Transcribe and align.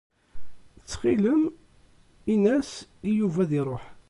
Ttxil-m, 0.79 1.43
ini-yas 2.33 2.71
i 3.07 3.09
Yuba 3.17 3.39
ad 3.43 3.51
iruḥ. 3.59 3.83